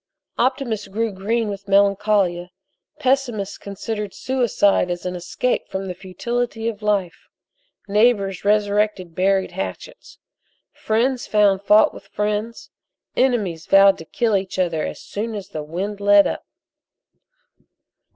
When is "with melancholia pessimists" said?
1.47-3.59